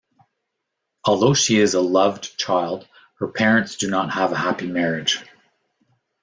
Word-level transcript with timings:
Although 1.05 1.35
she 1.35 1.59
is 1.59 1.75
a 1.75 1.79
loved 1.79 2.35
child, 2.35 2.87
her 3.19 3.27
parents 3.27 3.75
do 3.75 3.87
not 3.87 4.09
have 4.13 4.31
a 4.31 4.35
happy 4.35 4.65
marriage. 4.65 5.19